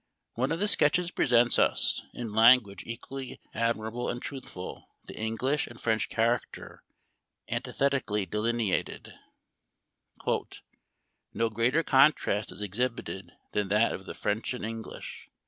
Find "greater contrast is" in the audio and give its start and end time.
11.51-12.63